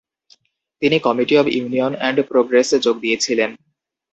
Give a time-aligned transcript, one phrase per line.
[0.81, 3.51] তিনি committee of union and প্রোগ্রেসে যোগ দিয়েছিলেন।